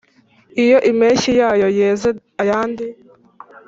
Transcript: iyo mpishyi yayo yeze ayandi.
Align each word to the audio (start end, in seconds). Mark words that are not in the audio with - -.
iyo 0.63 0.77
mpishyi 0.97 1.31
yayo 1.39 1.67
yeze 1.79 2.09
ayandi. 2.41 2.85